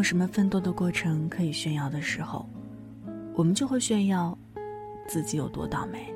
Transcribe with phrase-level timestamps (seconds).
[0.00, 2.48] 有什么奋斗的过程可以炫耀的时候，
[3.34, 4.36] 我们就会炫耀
[5.06, 6.10] 自己有多倒霉。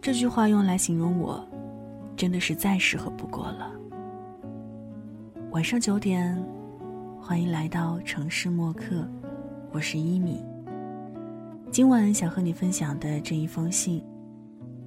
[0.00, 1.46] 这句话用来形容我，
[2.16, 3.70] 真的是再适合不过了。
[5.50, 6.42] 晚上九点，
[7.20, 9.06] 欢迎来到城市默客，
[9.70, 10.42] 我是一米。
[11.70, 14.02] 今晚想和你分享的这一封信，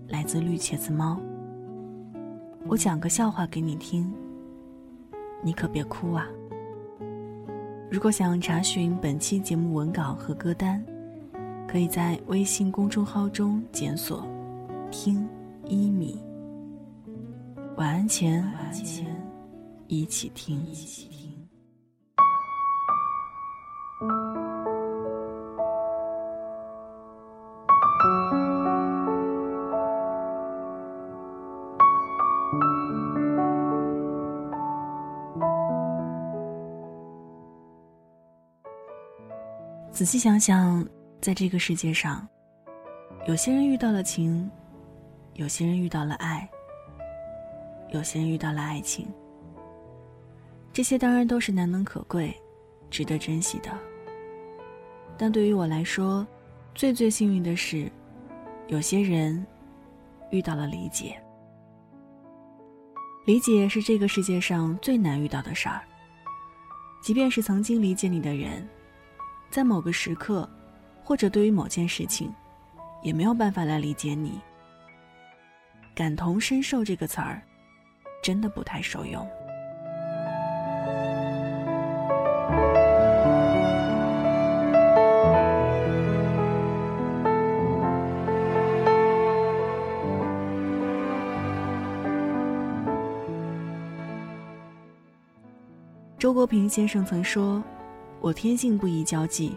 [0.07, 1.21] 来自绿茄子猫。
[2.65, 4.11] 我讲个笑话给你听，
[5.43, 6.27] 你可别哭啊。
[7.93, 10.83] 如果想查询本期节目文稿和歌单，
[11.67, 14.27] 可以在微信公众号中检索
[14.89, 15.29] “听
[15.67, 16.19] 一米”。
[17.77, 18.43] 晚安前，
[19.87, 20.65] 一起听。
[39.93, 40.83] 仔细想想，
[41.21, 42.27] 在这个世界上，
[43.27, 44.49] 有些人遇到了情，
[45.35, 46.49] 有些人遇到了爱，
[47.91, 49.07] 有些人遇到了爱情。
[50.73, 52.35] 这些当然都是难能可贵、
[52.89, 53.69] 值得珍惜的。
[55.15, 56.25] 但对于我来说，
[56.73, 57.87] 最最幸运的是，
[58.69, 59.45] 有些人
[60.31, 61.15] 遇到了理解。
[63.27, 65.83] 理解是这个世界上最难遇到的事儿。
[67.03, 68.67] 即便是曾经理解你的人。
[69.53, 70.49] 在某个时刻，
[71.03, 72.33] 或者对于某件事情，
[73.03, 74.41] 也没有办法来理解你。
[75.93, 77.39] 感同身受这个词儿，
[78.23, 79.23] 真的不太受用。
[96.17, 97.63] 周国平先生曾说。
[98.23, 99.53] 我天性不宜交际，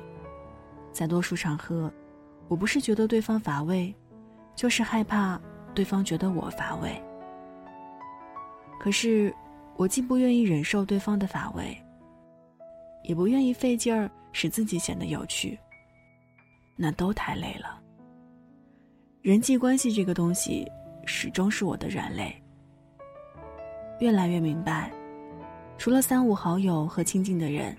[0.90, 1.88] 在多数场合，
[2.48, 3.94] 我不是觉得对方乏味，
[4.56, 5.40] 就是害怕
[5.72, 7.00] 对方觉得我乏味。
[8.80, 9.32] 可是，
[9.76, 11.80] 我既不愿意忍受对方的乏味，
[13.04, 15.56] 也不愿意费劲儿使自己显得有趣，
[16.74, 17.80] 那都太累了。
[19.22, 20.68] 人际关系这个东西，
[21.04, 22.34] 始终是我的软肋。
[24.00, 24.90] 越来越明白，
[25.78, 27.72] 除了三五好友和亲近的人。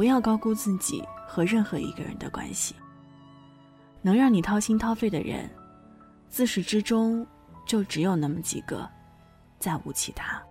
[0.00, 2.74] 不要高估自己和任何一个人的关系。
[4.00, 5.46] 能让你掏心掏肺的人，
[6.26, 7.26] 自始至终
[7.66, 8.88] 就只有那么几个，
[9.58, 10.42] 再无其他。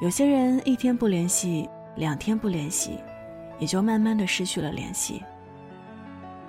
[0.00, 2.98] 有些人一天不联系，两天不联系，
[3.60, 5.22] 也就慢慢的失去了联系，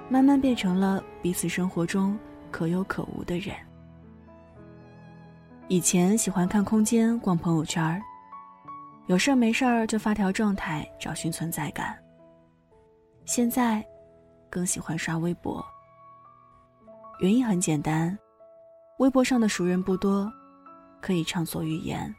[0.10, 2.18] 慢慢变成了彼此生活中
[2.50, 3.56] 可有可无的人。
[5.68, 8.02] 以前喜欢看空间，逛朋友圈儿。
[9.08, 11.96] 有事儿没事儿就发条状态找寻存在感。
[13.26, 13.86] 现在，
[14.50, 15.64] 更喜欢刷微博。
[17.20, 18.18] 原因很简单，
[18.98, 20.32] 微博上的熟人不多，
[21.02, 22.14] 可以畅所欲言，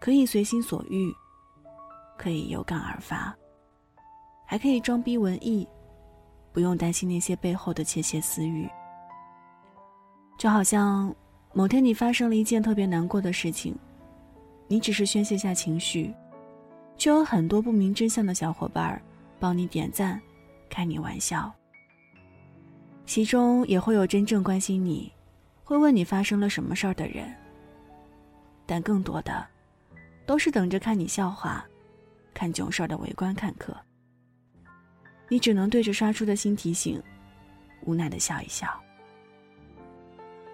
[0.00, 1.12] 可以随心所欲，
[2.16, 3.34] 可以有感而发，
[4.46, 5.68] 还可以装逼文艺，
[6.50, 8.68] 不用担心那些背后的窃窃私语。
[10.38, 11.14] 就好像
[11.52, 13.78] 某天你发生了一件特别难过的事情。
[14.70, 16.14] 你只是宣泄下情绪，
[16.96, 19.02] 却有很多不明真相的小伙伴
[19.40, 20.22] 帮你点赞、
[20.68, 21.52] 开你玩笑。
[23.04, 25.12] 其中也会有真正关心你、
[25.64, 27.34] 会问你发生了什么事儿的人，
[28.64, 29.44] 但更多的
[30.24, 31.66] 都是等着看你笑话、
[32.32, 33.76] 看囧事儿的围观看客。
[35.28, 37.02] 你只能对着刷出的新提醒，
[37.82, 38.68] 无奈的笑一笑。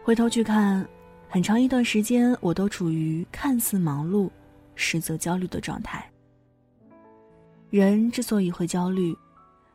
[0.03, 0.89] 回头去看。
[1.29, 4.31] 很长一段时间，我都处于看似忙碌，
[4.75, 6.09] 实则焦虑的状态。
[7.69, 9.15] 人之所以会焦虑，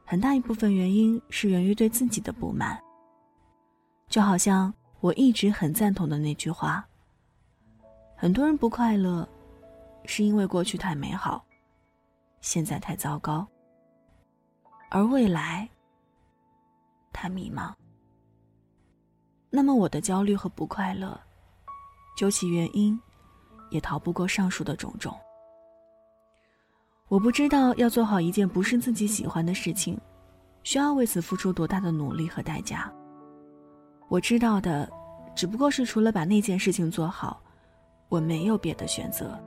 [0.05, 2.81] 很大一部分原因是源于对自己的不满。
[4.07, 6.87] 就好像我一直很赞同的那句话：
[8.15, 9.27] 很多人不快乐，
[10.05, 11.45] 是因为过去太美好，
[12.39, 13.45] 现在太糟糕，
[14.89, 15.69] 而未来
[17.11, 17.73] 太迷茫。
[19.49, 21.19] 那么，我的焦虑和不快乐。
[22.15, 22.99] 究其原因，
[23.69, 25.15] 也逃不过上述的种种。
[27.07, 29.99] 我不知道要做好一件不是自己喜欢的事情，
[30.63, 32.91] 需要为此付出多大的努力和代价。
[34.07, 34.89] 我知道的，
[35.35, 37.41] 只不过是除了把那件事情做好，
[38.07, 39.37] 我没有别的选择。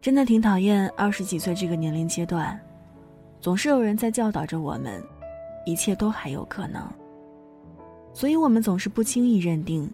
[0.00, 2.58] 真的挺讨厌二十几岁这个年龄阶段，
[3.40, 5.02] 总是有人在教导着我们，
[5.64, 6.86] 一切都还有可能。
[8.12, 9.90] 所以我们总是不轻易认定。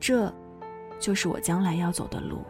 [0.00, 0.32] 这，
[0.98, 2.42] 就是我将来要走的路。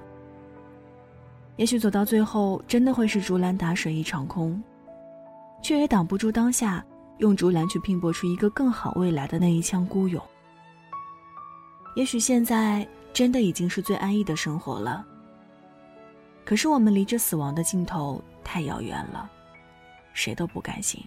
[1.56, 4.62] 也许走到最后，真的会是竹篮打水一场空，
[5.60, 6.84] 却也挡不住当下
[7.18, 10.22] 用竹篮去拼搏出一个更好未来的那一腔孤勇。
[11.96, 15.04] 也许现在真的已经是最安逸的生活了，
[16.44, 19.28] 可是我们离这死亡的尽头太遥远了，
[20.12, 21.02] 谁都不甘心。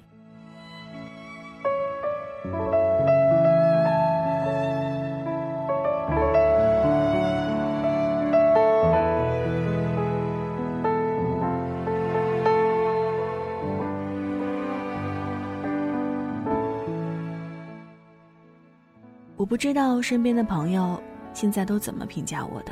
[19.42, 21.02] 我不知道身边的朋友
[21.34, 22.72] 现在都怎么评价我的。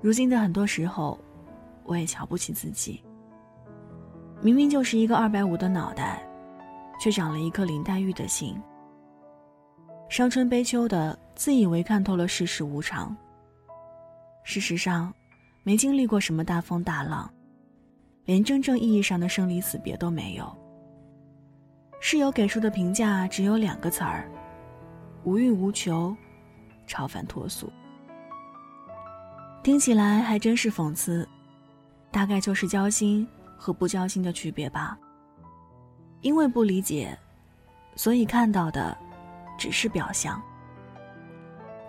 [0.00, 1.18] 如今的很多时候，
[1.82, 3.02] 我也瞧不起自己。
[4.40, 6.22] 明明就是一个二百五的脑袋，
[7.00, 8.56] 却长了一颗林黛玉的心。
[10.08, 13.16] 伤春悲秋的，自以为看透了世事无常。
[14.44, 15.12] 事实上，
[15.64, 17.28] 没经历过什么大风大浪，
[18.24, 20.48] 连真正意义上的生离死别都没有。
[22.00, 24.30] 室友给出的评价只有两个词儿。
[25.24, 26.16] 无欲无求，
[26.86, 27.70] 超凡脱俗，
[29.62, 31.28] 听起来还真是讽刺。
[32.10, 34.98] 大概就是交心和不交心的区别吧。
[36.22, 37.16] 因为不理解，
[37.94, 38.96] 所以看到的
[39.58, 40.40] 只是表象。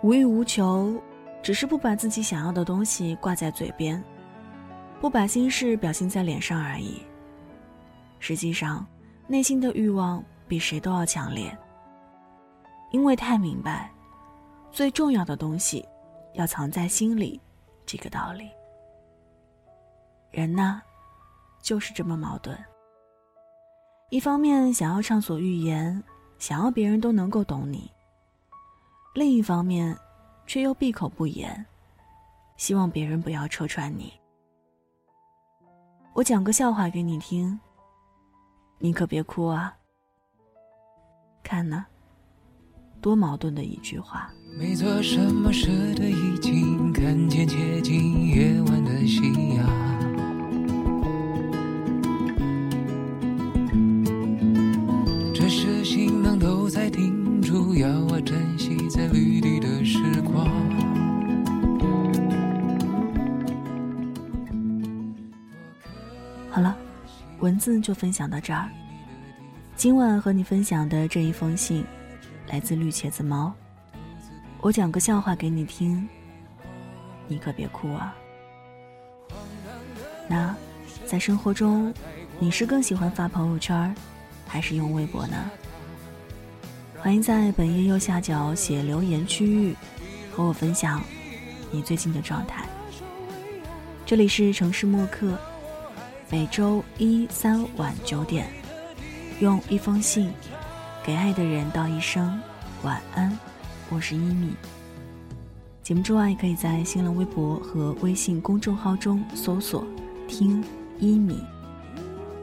[0.02, 1.00] 无欲无求，
[1.42, 4.02] 只是不把自己想要的东西挂在嘴边，
[5.00, 7.00] 不把心事表现在脸上而已。
[8.18, 8.86] 实际上，
[9.26, 11.56] 内心的欲望比谁都要强烈。
[12.90, 13.90] 因为太明白，
[14.72, 15.86] 最重要的东西
[16.34, 17.40] 要藏在心里，
[17.86, 18.50] 这个道理。
[20.30, 20.82] 人呢，
[21.60, 22.56] 就是这么矛盾。
[24.10, 26.02] 一方面想要畅所欲言，
[26.38, 27.90] 想要别人都能够懂你；
[29.14, 29.96] 另一方面，
[30.46, 31.64] 却又闭口不言，
[32.56, 34.12] 希望别人不要戳穿你。
[36.12, 37.58] 我讲个笑话给你听，
[38.78, 39.76] 你可别哭啊。
[41.44, 41.86] 看呢。
[43.00, 44.30] 多矛盾的一句话。
[44.58, 49.22] 没做什么事的已经看见接近夜晚的夕
[49.54, 49.66] 阳。
[55.32, 60.46] 这时行囊都在叮嘱，要我珍惜在绿地的时光。
[66.50, 66.76] 好了，
[67.38, 68.68] 文字就分享到这儿。
[69.76, 71.84] 今晚和你分享的这一封信。
[72.50, 73.52] 来自绿茄子猫，
[74.60, 76.08] 我讲个笑话给你听，
[77.28, 78.12] 你可别哭啊。
[80.26, 80.52] 那，
[81.06, 81.94] 在生活中，
[82.40, 83.94] 你是更喜欢发朋友圈，
[84.48, 85.36] 还是用微博呢？
[86.98, 89.76] 欢迎在本页右下角写留言区域，
[90.32, 91.00] 和我分享
[91.70, 92.68] 你最近的状态。
[94.04, 95.38] 这里是城市默客，
[96.28, 98.50] 每周一、三晚九点，
[99.38, 100.32] 用一封信。
[101.02, 102.38] 给爱的人道一声
[102.82, 103.36] 晚安，
[103.88, 104.54] 我是一米。
[105.82, 109.86] 节目之外，可以在新浪微博和微信公众号中搜索
[110.28, 110.62] “听
[110.98, 111.42] 一米”，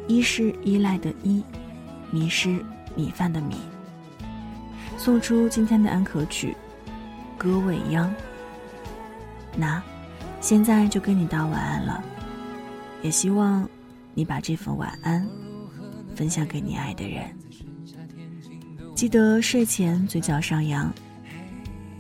[0.08, 1.44] 一是依赖的依，
[2.10, 2.66] 米是
[2.96, 3.58] 米饭的米。
[4.98, 6.58] 送出今天的安可曲
[7.38, 8.10] 《歌未央》。
[9.56, 9.82] 那，
[10.42, 12.04] 现在就跟你道晚安了，
[13.04, 13.70] 也希望
[14.16, 15.26] 你把这份晚安
[16.16, 17.24] 分享给你爱的人。
[18.98, 20.92] 记得睡前嘴角上扬，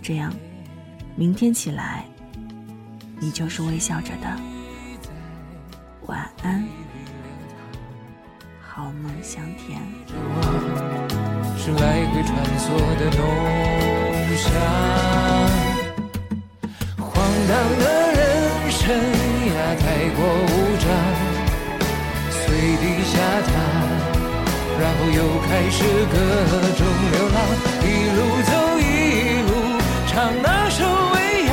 [0.01, 0.33] 这样，
[1.15, 2.03] 明天起来，
[3.19, 4.27] 你就是微笑着的。
[6.07, 6.65] 晚安，
[8.59, 9.79] 好梦香甜。
[11.55, 12.65] 是来回穿梭
[12.97, 13.21] 的浓
[14.35, 14.51] 香，
[16.97, 17.13] 荒
[17.47, 18.89] 唐的人生
[19.53, 19.85] 呀，太
[20.15, 20.89] 过无常，
[22.31, 22.41] 随
[22.77, 23.13] 地下
[23.43, 23.86] 榻。
[25.13, 26.15] 又开始各
[26.75, 27.37] 种流浪，
[27.81, 27.85] 一
[28.15, 28.81] 路走一
[29.47, 29.51] 路
[30.07, 30.11] 唱
[30.43, 30.83] 那首
[31.13, 31.51] 未央。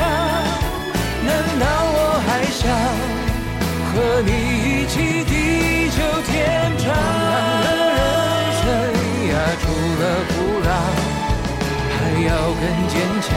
[1.25, 1.63] 难道
[1.95, 1.97] 我
[2.27, 2.61] 还想
[3.91, 3.93] 和
[4.25, 4.93] 你一起
[5.23, 5.33] 地
[5.89, 5.97] 久
[6.27, 6.33] 天
[6.77, 6.83] 长？
[7.63, 7.99] 的人
[8.59, 8.63] 生
[9.29, 9.63] 呀，除
[10.01, 10.33] 了苦
[10.67, 10.69] 辣，
[11.95, 11.97] 还
[12.27, 13.27] 要更坚强，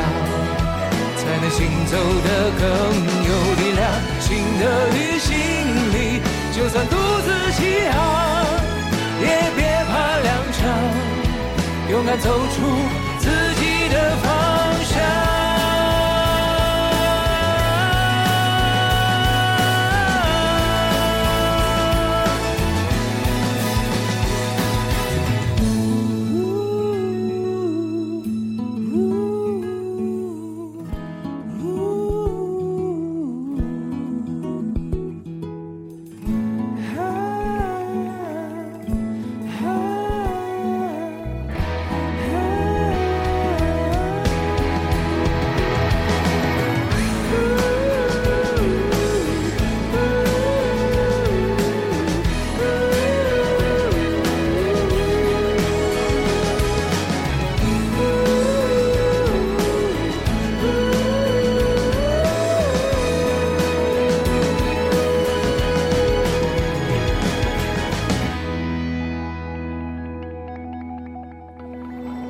[1.16, 1.56] 才能行
[1.86, 1.92] 走
[2.24, 2.26] 得
[2.58, 2.62] 更
[3.24, 3.80] 有力量。
[4.20, 4.26] 新
[4.58, 5.28] 的旅行
[5.94, 5.96] 里，
[6.52, 7.60] 就算独自起
[7.90, 8.07] 航。
[11.98, 12.62] 勇敢走出
[13.18, 14.47] 自己的方